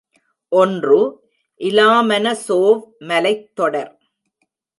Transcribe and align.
ஒன்று 0.51 1.01
இலாமன 1.61 2.25
சோவ் 2.47 2.81
மலைத்தொடர். 3.09 3.91